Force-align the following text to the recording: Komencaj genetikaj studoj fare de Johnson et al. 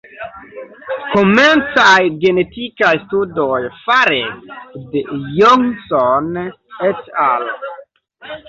Komencaj 1.15 1.99
genetikaj 2.23 2.93
studoj 3.03 3.61
fare 3.83 4.23
de 4.95 5.05
Johnson 5.37 6.43
et 6.89 7.15
al. 7.29 7.51